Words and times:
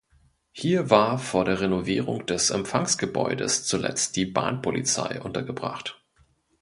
Hier 0.51 0.89
war 0.89 1.19
vor 1.19 1.45
der 1.45 1.61
Renovierung 1.61 2.25
des 2.25 2.49
Empfangsgebäudes 2.49 3.65
zuletzt 3.65 4.15
die 4.15 4.25
Bahnpolizei 4.25 5.21
untergebracht. 5.21 6.03